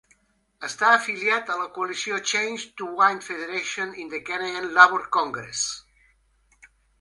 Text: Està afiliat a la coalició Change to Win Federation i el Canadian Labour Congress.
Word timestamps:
Està 0.67 0.87
afiliat 0.93 1.51
a 1.51 1.57
la 1.59 1.67
coalició 1.75 2.17
Change 2.31 2.65
to 2.81 2.87
Win 3.01 3.21
Federation 3.27 3.93
i 4.01 4.07
el 4.09 4.25
Canadian 4.31 4.67
Labour 4.79 5.05
Congress. 5.19 5.63